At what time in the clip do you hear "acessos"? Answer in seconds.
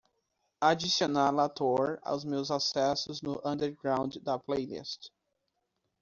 2.49-3.21